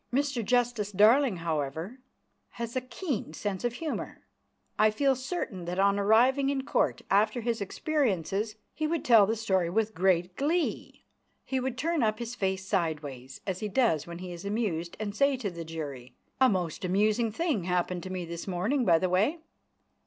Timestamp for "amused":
14.43-14.97